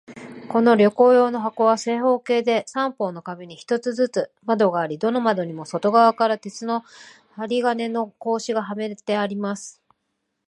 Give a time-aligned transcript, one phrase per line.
[0.49, 6.81] この旅行用の箱は、正方形で、三方の壁に一つずつ窓があり、どの窓にも外側から鉄の
[7.35, 9.79] 針金の格子がはめてあります。